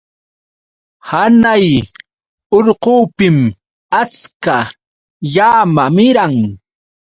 [1.09, 1.65] Hanay
[2.57, 3.37] urqupim
[4.01, 4.57] achka
[5.33, 6.35] llama miran.